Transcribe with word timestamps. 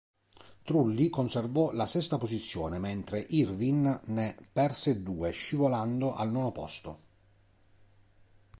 Trulli 0.63 1.09
conservò 1.09 1.71
la 1.73 1.85
sesta 1.85 2.17
posizione, 2.17 2.79
mentre 2.79 3.19
Irvine 3.19 4.01
ne 4.05 4.35
perse 4.51 5.03
due, 5.03 5.29
scivolando 5.29 6.15
al 6.15 6.31
nono 6.31 6.51
posto. 6.51 6.99